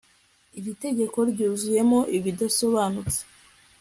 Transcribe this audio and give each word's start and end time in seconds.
Iri 0.57 0.71
tegeko 0.83 1.17
ryuzuyemo 1.31 1.99
ibidasobanutse 2.17 3.19